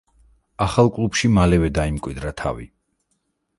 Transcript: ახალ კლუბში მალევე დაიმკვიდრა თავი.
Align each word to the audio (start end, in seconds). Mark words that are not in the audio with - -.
ახალ 0.65 0.89
კლუბში 0.95 1.29
მალევე 1.35 1.71
დაიმკვიდრა 1.79 2.35
თავი. 2.43 2.69